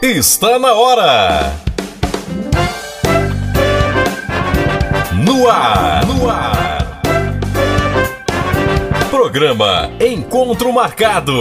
[0.00, 1.52] Está na hora!
[5.12, 6.06] No ar!
[6.06, 7.02] No ar!
[9.10, 11.34] Programa Encontro Marcado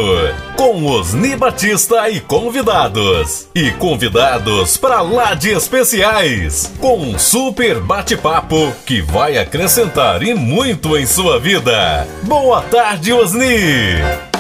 [0.55, 3.47] com Osni Batista e convidados.
[3.53, 6.73] E convidados para lá de especiais.
[6.79, 12.07] Com um super bate-papo que vai acrescentar e muito em sua vida.
[12.23, 14.36] Boa tarde, Osni!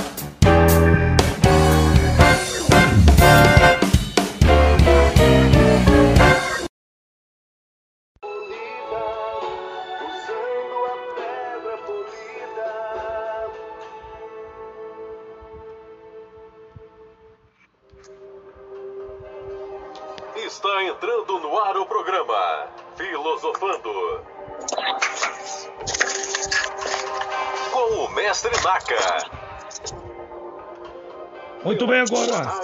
[31.63, 32.61] Muito bem, agora.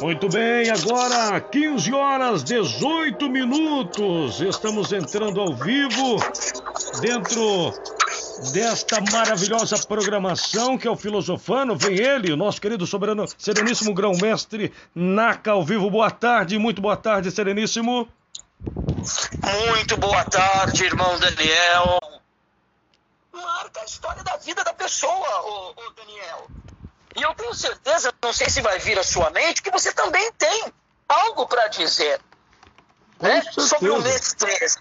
[0.00, 4.40] Muito bem, agora 15 horas 18 minutos.
[4.40, 6.16] Estamos entrando ao vivo
[7.00, 7.72] dentro
[8.52, 11.76] desta maravilhosa programação que é o Filosofano.
[11.76, 15.90] Vem ele, o nosso querido soberano, sereníssimo grão-mestre Naka ao vivo.
[15.90, 18.08] Boa tarde, muito boa tarde, sereníssimo.
[19.68, 21.98] Muito boa tarde, irmão Daniel.
[23.32, 26.46] Marca a história da vida da pessoa, ô, ô Daniel.
[27.16, 30.32] E eu tenho certeza, não sei se vai vir à sua mente, que você também
[30.32, 30.72] tem
[31.08, 32.20] algo para dizer
[33.22, 33.40] né?
[33.52, 34.78] Sobre o mês 13.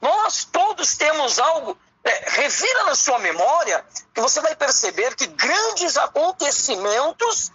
[0.00, 1.78] Nós todos temos algo.
[2.02, 7.50] É, revira na sua memória que você vai perceber que grandes acontecimentos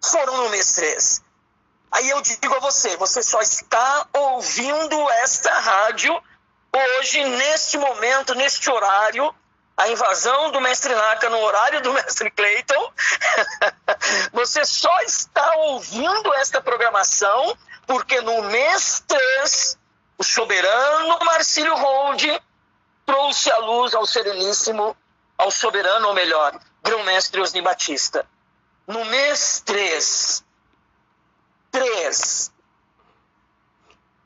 [0.00, 1.22] foram no mês 13.
[1.90, 6.22] Aí eu digo a você, você só está ouvindo esta rádio
[6.72, 9.34] hoje, neste momento, neste horário,
[9.76, 12.92] a invasão do mestre Naka no horário do mestre Clayton.
[14.32, 19.78] você só está ouvindo esta programação porque no mês 3,
[20.18, 22.22] o soberano Marcílio Hold
[23.04, 24.96] trouxe a luz ao sereníssimo,
[25.38, 28.26] ao soberano, ou melhor, grão-mestre Osni Batista.
[28.86, 30.44] No mês 3,
[31.70, 32.52] 3,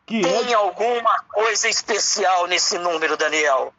[0.07, 3.75] Que tem é, alguma coisa especial nesse número, Daniel?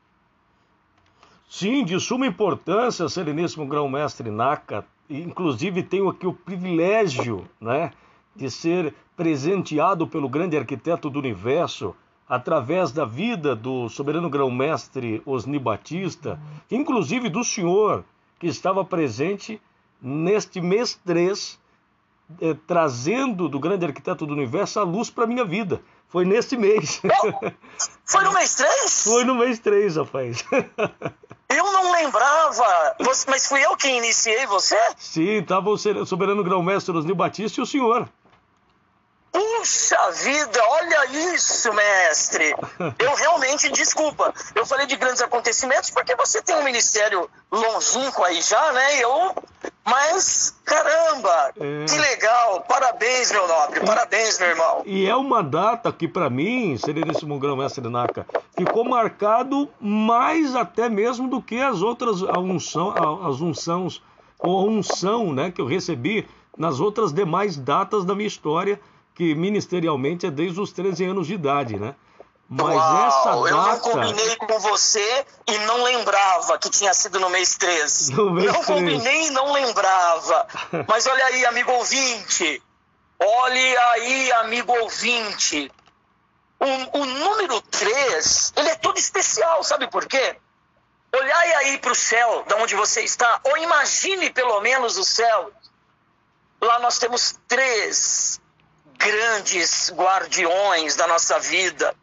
[1.52, 4.86] Sim, de suma importância, sereníssimo grão-mestre Naka.
[5.10, 7.92] Inclusive, tenho aqui o privilégio, né,
[8.34, 11.94] de ser presenteado pelo grande arquiteto do universo
[12.28, 16.40] através da vida do soberano grão-mestre Osni Batista,
[16.72, 18.06] inclusive do senhor
[18.40, 19.62] que estava presente
[20.02, 21.60] neste mês 3,
[22.40, 25.82] eh, trazendo do grande arquiteto do universo a luz para minha vida.
[26.08, 27.02] Foi nesse mês.
[28.06, 29.04] Foi no mês 3?
[29.04, 30.46] Foi no mês 3, rapaz.
[32.06, 34.78] Lembrava, Você- mas fui eu que iniciei você?
[34.98, 38.10] Sim, estava o ser- soberano grão-mestre Osni Batista e o senhor.
[39.32, 42.54] Puxa vida, olha isso, mestre.
[43.00, 48.42] Eu realmente, desculpa, eu falei de grandes acontecimentos porque você tem um ministério longínquo aí
[48.42, 48.98] já, né?
[48.98, 49.34] Eu,
[49.86, 51.86] mas caramba, É.
[51.86, 52.62] que legal.
[52.68, 54.82] Parabéns, meu nobre, parabéns, meu irmão.
[54.86, 58.26] E é uma data que, para mim, sereníssimo grão-mestre Naka,
[58.58, 64.02] ficou marcado mais até mesmo do que as outras a unção, a- as unções,
[64.40, 66.28] ou a unção né, que eu recebi
[66.58, 68.80] nas outras demais datas da minha história,
[69.16, 71.96] que ministerialmente é desde os 13 anos de idade, né?
[72.54, 73.80] Mas essa Uau, eu não data.
[73.80, 78.12] combinei com você e não lembrava que tinha sido no mês 13.
[78.14, 78.66] No mês não 13.
[78.74, 80.46] combinei e não lembrava.
[80.86, 82.62] Mas olha aí, amigo ouvinte.
[83.18, 85.72] Olhe aí, amigo ouvinte.
[86.60, 90.36] O, o número 3, ele é todo especial, sabe por quê?
[91.16, 95.52] Olhai aí para o céu, de onde você está, ou imagine pelo menos o céu.
[96.62, 98.42] Lá nós temos três
[98.98, 101.96] grandes guardiões da nossa vida.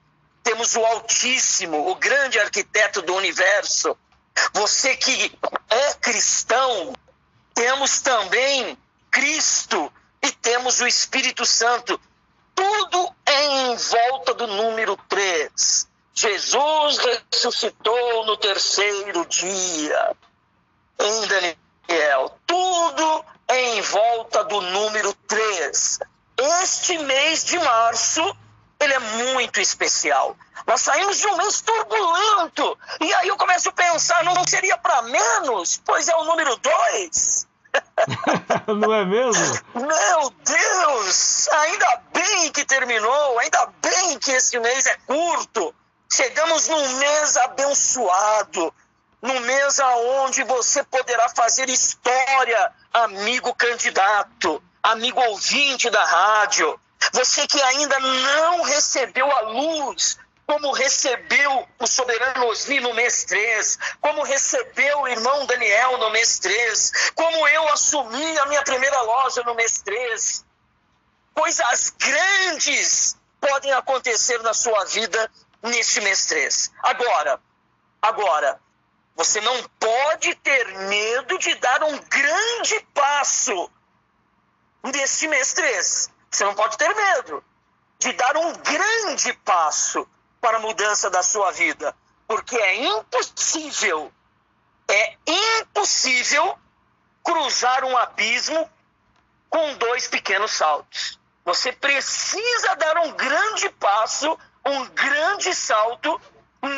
[0.42, 3.96] Temos o Altíssimo, o grande arquiteto do universo.
[4.52, 5.36] Você que
[5.68, 6.92] é cristão,
[7.54, 8.78] temos também
[9.10, 9.92] Cristo
[10.22, 12.00] e temos o Espírito Santo.
[12.54, 15.88] Tudo é em volta do número 3.
[16.14, 20.16] Jesus ressuscitou no terceiro dia.
[20.98, 26.00] Em Daniel, tudo é em volta do número 3.
[26.62, 28.36] Este mês de março,
[28.80, 30.36] ele é muito especial.
[30.66, 32.78] Nós saímos de um mês turbulento.
[33.00, 35.80] E aí eu começo a pensar, não seria para menos?
[35.84, 37.48] Pois é o número 2.
[38.80, 39.60] Não é mesmo?
[39.74, 41.48] Meu Deus!
[41.48, 45.74] Ainda bem que terminou, ainda bem que esse mês é curto.
[46.10, 48.74] Chegamos num mês abençoado,
[49.20, 54.62] num mês aonde você poderá fazer história, amigo candidato.
[54.82, 56.80] amigo ouvinte da rádio,
[57.12, 63.78] você que ainda não recebeu a luz, como recebeu o soberano Osni no mês 3,
[64.00, 69.42] como recebeu o irmão Daniel no mês 3, como eu assumi a minha primeira loja
[69.42, 70.44] no mês 3.
[71.34, 75.30] Coisas grandes podem acontecer na sua vida
[75.62, 76.72] neste mês 3.
[76.82, 77.40] Agora,
[78.00, 78.58] agora,
[79.14, 83.70] você não pode ter medo de dar um grande passo
[84.82, 86.10] neste mês 3.
[86.30, 87.42] Você não pode ter medo
[87.98, 90.06] de dar um grande passo
[90.40, 91.94] para a mudança da sua vida,
[92.26, 94.12] porque é impossível,
[94.86, 96.58] é impossível
[97.22, 98.70] cruzar um abismo
[99.50, 101.18] com dois pequenos saltos.
[101.44, 106.20] Você precisa dar um grande passo, um grande salto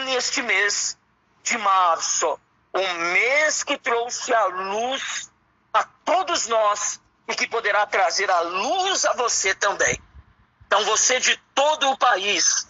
[0.06, 0.96] neste mês
[1.42, 2.38] de março,
[2.72, 5.30] um mês que trouxe a luz
[5.72, 7.00] a todos nós
[7.30, 10.00] e que poderá trazer a luz a você também.
[10.66, 12.66] Então, você de todo o país,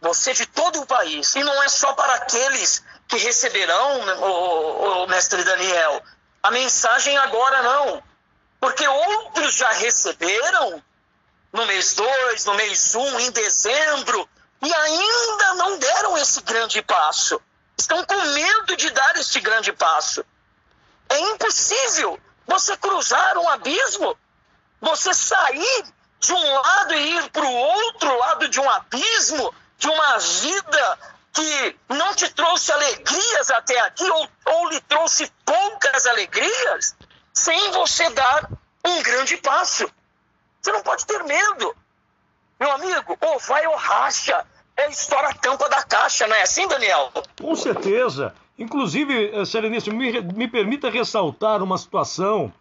[0.00, 5.06] você de todo o país, e não é só para aqueles que receberão, o, o
[5.08, 6.02] mestre Daniel,
[6.42, 8.02] a mensagem agora não,
[8.60, 10.82] porque outros já receberam
[11.52, 14.28] no mês 2, no mês 1, um, em dezembro,
[14.62, 17.40] e ainda não deram esse grande passo.
[17.76, 20.24] Estão com medo de dar este grande passo.
[21.08, 24.18] É impossível você cruzar um abismo,
[24.80, 25.84] você sair
[26.18, 30.98] de um lado e ir para o outro lado de um abismo, de uma vida
[31.32, 36.96] que não te trouxe alegrias até aqui, ou, ou lhe trouxe poucas alegrias,
[37.32, 38.50] sem você dar
[38.84, 39.88] um grande passo.
[40.60, 41.74] Você não pode ter medo.
[42.58, 44.44] Meu amigo, ou vai ou racha.
[44.76, 47.12] É estoura a tampa da caixa, não é assim, Daniel?
[47.40, 48.34] Com certeza.
[48.60, 52.52] Inclusive, eh, Sereníssimo, me, me permita ressaltar uma situação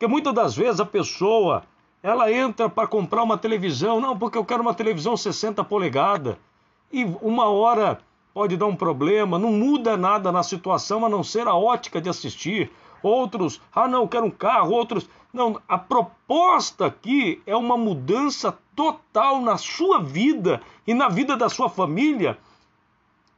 [0.00, 1.62] que muitas das vezes a pessoa
[2.02, 6.36] ela entra para comprar uma televisão, não, porque eu quero uma televisão 60 polegadas,
[6.92, 8.00] e uma hora
[8.34, 12.08] pode dar um problema, não muda nada na situação a não ser a ótica de
[12.08, 12.72] assistir.
[13.00, 18.58] Outros, ah, não, eu quero um carro, outros, não, a proposta aqui é uma mudança
[18.74, 22.36] total na sua vida e na vida da sua família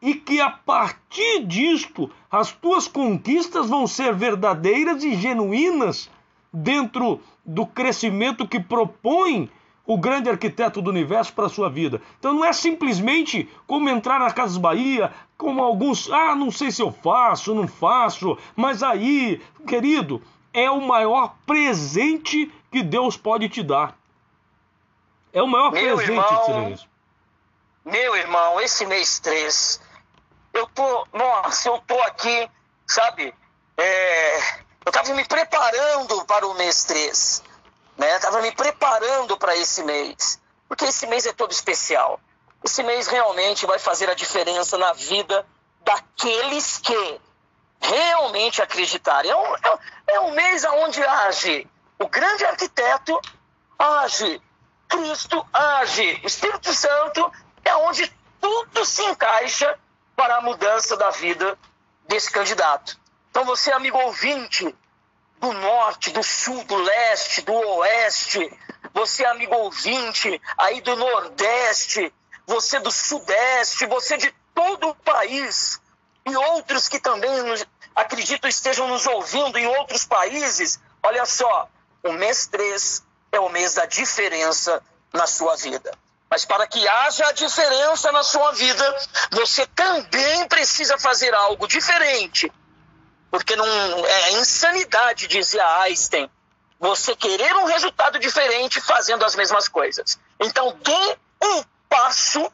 [0.00, 6.10] e que a partir disto as tuas conquistas vão ser verdadeiras e genuínas
[6.52, 9.50] dentro do crescimento que propõe
[9.86, 12.02] o grande arquiteto do universo para a sua vida.
[12.18, 16.82] Então não é simplesmente como entrar na Casas Bahia, como alguns, ah, não sei se
[16.82, 20.20] eu faço, não faço, mas aí, querido,
[20.52, 23.96] é o maior presente que Deus pode te dar.
[25.32, 26.74] É o maior meu presente, irmão,
[27.84, 29.85] Meu irmão, esse mês 3
[30.56, 32.50] eu tô, nossa, eu tô aqui,
[32.86, 33.34] sabe?
[33.76, 34.38] É,
[34.84, 37.42] eu estava me preparando para o mês 3,
[37.98, 38.16] né?
[38.16, 42.18] Estava me preparando para esse mês, porque esse mês é todo especial.
[42.64, 45.46] Esse mês realmente vai fazer a diferença na vida
[45.82, 47.20] daqueles que
[47.80, 49.30] realmente acreditarem.
[49.30, 51.68] É um, é, é um mês onde age
[51.98, 53.20] o grande arquiteto,
[53.78, 54.40] age
[54.88, 57.30] Cristo, age o Espírito Santo,
[57.64, 58.10] é onde
[58.40, 59.78] tudo se encaixa
[60.16, 61.56] para a mudança da vida
[62.08, 62.98] desse candidato.
[63.30, 64.74] Então, você, amigo ouvinte,
[65.38, 68.50] do norte, do sul, do leste, do oeste,
[68.94, 72.12] você, amigo ouvinte, aí do nordeste,
[72.46, 75.80] você do sudeste, você de todo o país
[76.24, 77.30] e outros que também
[77.94, 81.68] acredito estejam nos ouvindo em outros países, olha só,
[82.02, 84.82] o mês 3 é o mês da diferença
[85.12, 85.92] na sua vida.
[86.28, 88.96] Mas para que haja diferença na sua vida,
[89.30, 92.52] você também precisa fazer algo diferente.
[93.30, 96.30] Porque não é insanidade, dizia Einstein,
[96.78, 100.18] você querer um resultado diferente fazendo as mesmas coisas.
[100.40, 102.52] Então, dê um passo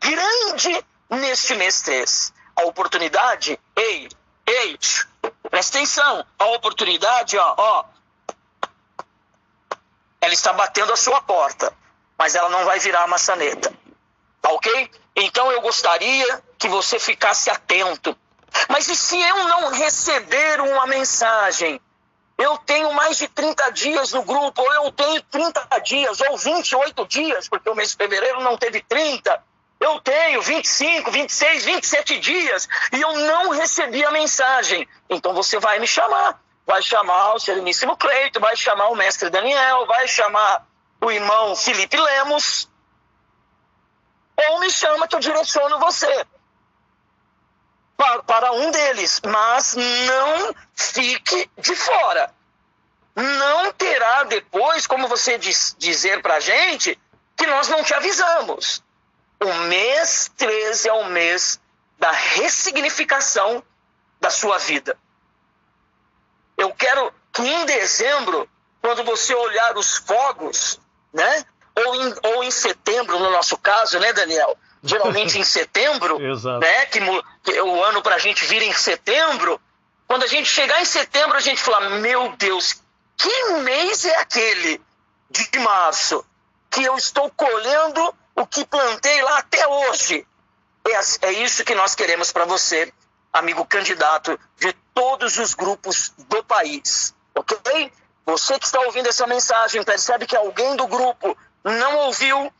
[0.00, 2.32] grande neste mês 3.
[2.56, 4.08] A oportunidade, ei,
[4.44, 4.78] ei,
[5.48, 7.84] presta atenção, a oportunidade, ó, ó,
[10.20, 11.72] ela está batendo a sua porta
[12.18, 13.72] mas ela não vai virar maçaneta.
[14.42, 14.90] Tá ok?
[15.14, 18.16] Então eu gostaria que você ficasse atento.
[18.68, 21.80] Mas e se eu não receber uma mensagem?
[22.36, 27.06] Eu tenho mais de 30 dias no grupo, ou eu tenho 30 dias, ou 28
[27.06, 29.42] dias, porque o mês de fevereiro não teve 30.
[29.80, 34.88] Eu tenho 25, 26, 27 dias e eu não recebi a mensagem.
[35.08, 36.40] Então você vai me chamar.
[36.66, 40.67] Vai chamar o Sereníssimo Cleito, vai chamar o mestre Daniel, vai chamar
[41.00, 42.68] o irmão Felipe Lemos,
[44.48, 46.26] ou me chama que eu direciono você
[47.96, 52.32] para, para um deles, mas não fique de fora.
[53.16, 56.96] não terá depois como você diz, dizer para a gente
[57.36, 58.82] que nós não te avisamos.
[59.40, 61.60] O mês 13 é o mês
[61.98, 63.62] da ressignificação
[64.20, 64.96] da sua vida.
[66.56, 68.48] Eu quero que em dezembro,
[68.80, 70.80] quando você olhar os fogos,
[71.12, 71.44] né?
[71.76, 74.56] Ou em, ou em setembro, no nosso caso, né, Daniel?
[74.82, 76.86] Geralmente em setembro, né?
[76.86, 77.00] Que,
[77.44, 79.60] que o ano para a gente vira em setembro.
[80.06, 82.80] Quando a gente chegar em setembro, a gente fala: Meu Deus,
[83.16, 84.80] que mês é aquele
[85.30, 86.24] de março
[86.70, 90.26] que eu estou colhendo o que plantei lá até hoje?
[90.86, 92.92] É, é isso que nós queremos para você,
[93.32, 97.92] amigo candidato de todos os grupos do país, ok?
[98.28, 102.52] Você que está ouvindo essa mensagem, percebe que alguém do grupo não ouviu,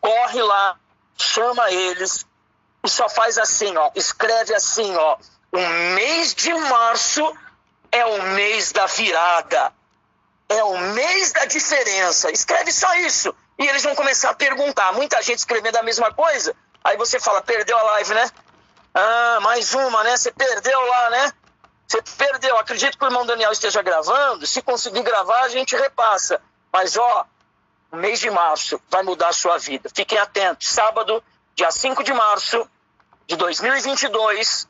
[0.00, 0.78] corre lá,
[1.16, 2.26] chama eles
[2.84, 5.16] e só faz assim, ó, escreve assim, ó,
[5.52, 5.58] o
[5.94, 7.36] mês de março
[7.92, 9.72] é o mês da virada
[10.50, 12.30] é o mês da diferença.
[12.32, 13.32] Escreve só isso.
[13.56, 14.92] E eles vão começar a perguntar.
[14.92, 16.54] Muita gente escrevendo a mesma coisa.
[16.82, 18.28] Aí você fala, perdeu a live, né?
[18.92, 20.16] Ah, mais uma, né?
[20.16, 21.32] Você perdeu lá, né?
[21.90, 22.56] Você perdeu.
[22.56, 24.46] Acredito que o irmão Daniel esteja gravando.
[24.46, 26.40] Se conseguir gravar, a gente repassa.
[26.72, 27.26] Mas, ó,
[27.90, 29.90] o mês de março vai mudar a sua vida.
[29.92, 30.68] Fiquem atentos.
[30.68, 31.22] Sábado,
[31.56, 32.64] dia 5 de março
[33.26, 34.68] de 2022.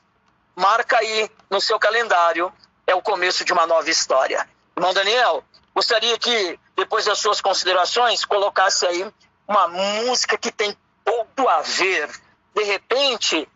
[0.57, 2.51] Marca aí no seu calendário.
[2.87, 4.49] É o começo de uma nova história.
[4.75, 9.11] Irmão Daniel, Gostaria que, depois das suas considerações, colocasse aí
[9.47, 12.11] uma música que tem tudo a ver.
[12.55, 13.49] De repente,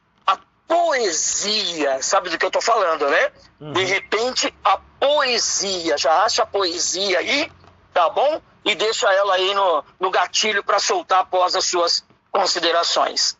[0.66, 3.30] poesia, sabe do que eu estou falando, né?
[3.60, 3.72] Uhum.
[3.72, 5.96] De repente, a poesia.
[5.98, 7.50] Já acha a poesia aí,
[7.92, 8.40] tá bom?
[8.64, 13.36] E deixa ela aí no, no gatilho para soltar após as suas considerações.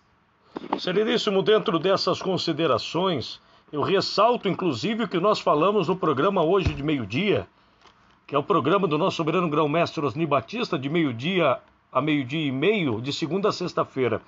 [0.79, 3.41] Sereníssimo, dentro dessas considerações,
[3.73, 7.47] eu ressalto inclusive o que nós falamos no programa hoje de meio-dia,
[8.27, 11.59] que é o programa do nosso soberano grão-mestre Osni Batista, de meio-dia
[11.91, 14.21] a meio-dia e meio, de segunda a sexta-feira.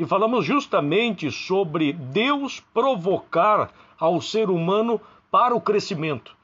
[0.00, 4.98] E falamos justamente sobre Deus provocar ao ser humano
[5.30, 6.34] para o crescimento.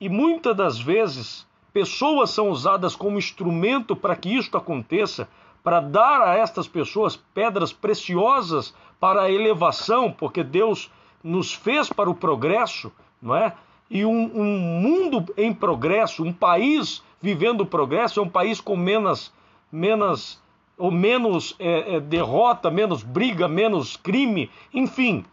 [0.00, 5.28] E muitas das vezes, pessoas são usadas como instrumento para que isto aconteça,
[5.62, 10.90] para dar a estas pessoas pedras preciosas para a elevação, porque Deus
[11.22, 13.52] nos fez para o progresso, não é?
[13.90, 19.30] E um, um mundo em progresso, um país vivendo progresso, é um país com menos,
[19.70, 20.42] menos
[20.76, 25.24] ou menos é, é, derrota, menos briga, menos crime, enfim.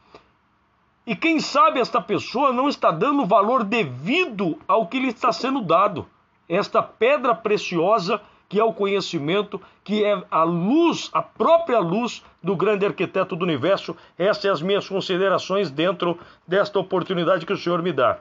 [1.06, 5.62] E quem sabe esta pessoa não está dando valor devido ao que lhe está sendo
[5.62, 6.08] dado.
[6.48, 8.22] Esta pedra preciosa
[8.52, 13.46] que é o conhecimento, que é a luz, a própria luz do grande arquiteto do
[13.46, 13.96] universo.
[14.20, 18.20] Essas são as minhas considerações dentro desta oportunidade que o Senhor me dá.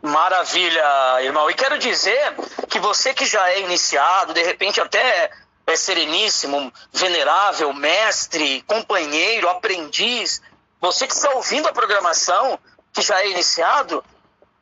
[0.00, 1.50] Maravilha, irmão.
[1.50, 2.36] E quero dizer
[2.68, 5.32] que você que já é iniciado, de repente até
[5.66, 10.40] é sereníssimo, venerável, mestre, companheiro, aprendiz,
[10.80, 12.58] você que está ouvindo a programação,
[12.92, 14.04] que já é iniciado,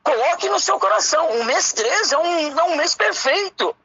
[0.03, 1.41] coloque no seu coração.
[1.41, 3.77] O mês 13 é um, é um mês perfeito.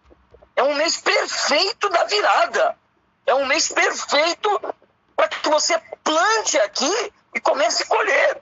[0.55, 2.77] É um mês perfeito da virada.
[3.25, 4.49] É um mês perfeito
[5.15, 8.39] para que você plante aqui e comece a colher.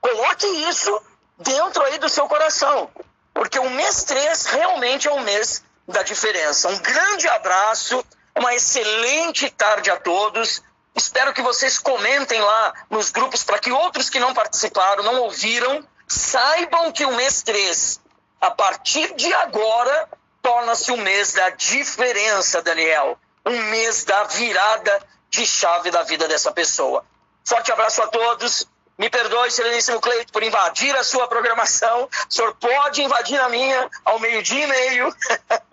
[0.00, 1.02] Coloque isso
[1.38, 2.90] dentro aí do seu coração,
[3.32, 6.68] porque o mês 3 realmente é um mês da diferença.
[6.68, 8.04] Um grande abraço,
[8.36, 10.62] uma excelente tarde a todos.
[10.94, 15.86] Espero que vocês comentem lá nos grupos para que outros que não participaram, não ouviram,
[16.06, 18.00] saibam que o mês 3,
[18.40, 20.08] a partir de agora,
[20.42, 23.18] torna-se o um mês da diferença, Daniel.
[23.46, 27.04] Um mês da virada de chave da vida dessa pessoa.
[27.44, 28.66] Forte abraço a todos.
[28.98, 32.06] Me perdoe, Sereníssimo Cleito, por invadir a sua programação.
[32.28, 35.16] O senhor pode invadir a minha ao meio-dia e meio.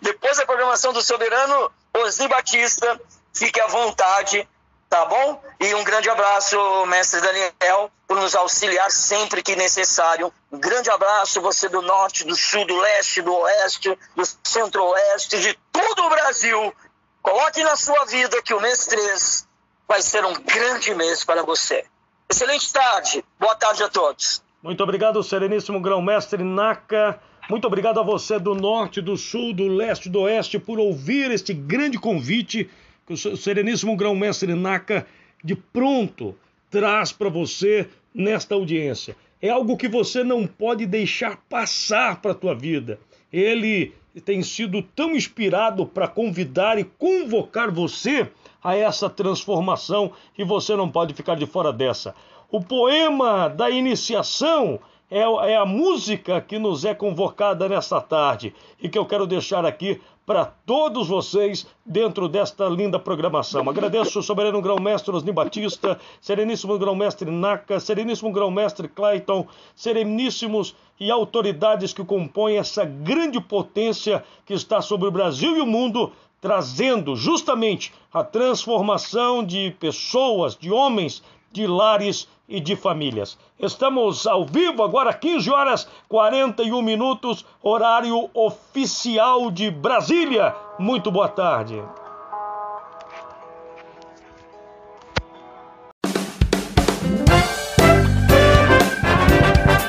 [0.00, 3.00] Depois da programação do soberano Osni Batista.
[3.34, 4.46] Fique à vontade,
[4.88, 5.42] tá bom?
[5.58, 10.32] E um grande abraço, mestre Daniel, por nos auxiliar sempre que necessário.
[10.50, 15.58] Um grande abraço, você do norte, do sul, do leste, do oeste, do centro-oeste, de
[15.72, 16.74] todo o Brasil.
[17.22, 19.48] Coloque na sua vida que o mês 3
[19.88, 21.84] vai ser um grande mês para você.
[22.28, 23.24] Excelente tarde.
[23.38, 24.42] Boa tarde a todos.
[24.62, 27.20] Muito obrigado, Sereníssimo Grão-Mestre Naka.
[27.50, 31.52] Muito obrigado a você do norte, do sul, do leste, do oeste por ouvir este
[31.52, 32.70] grande convite
[33.06, 35.06] que o Sereníssimo Grão-Mestre Naka
[35.42, 36.36] de pronto
[36.70, 39.16] traz para você nesta audiência.
[39.40, 43.00] É algo que você não pode deixar passar para a tua vida.
[43.32, 43.92] Ele
[44.24, 48.28] tem sido tão inspirado para convidar e convocar você
[48.62, 52.14] a essa transformação e você não pode ficar de fora dessa.
[52.50, 54.78] O poema da iniciação
[55.12, 59.66] é, é a música que nos é convocada nesta tarde e que eu quero deixar
[59.66, 63.68] aqui para todos vocês dentro desta linda programação.
[63.68, 71.92] Agradeço o soberano grão-mestre Osni Batista, sereníssimo grão-mestre Naca, sereníssimo grão-mestre Clayton, sereníssimos e autoridades
[71.92, 77.92] que compõem essa grande potência que está sobre o Brasil e o mundo, trazendo justamente
[78.10, 83.38] a transformação de pessoas, de homens, de lares e de famílias.
[83.58, 90.54] Estamos ao vivo agora, 15 horas 41 minutos, horário oficial de Brasília.
[90.78, 91.82] Muito boa tarde.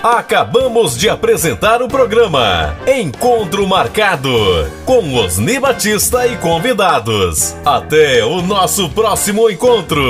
[0.04, 4.30] Acabamos de apresentar o programa Encontro Marcado
[4.86, 7.56] com Osni Batista e convidados.
[7.66, 10.04] Até o nosso próximo encontro.